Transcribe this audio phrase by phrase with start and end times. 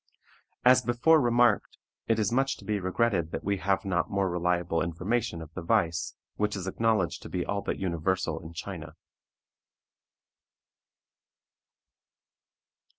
[0.65, 4.81] As before remarked, it is much to be regretted that we have not more reliable
[4.81, 8.95] information of the vice, which is acknowledged to be all but universal in China.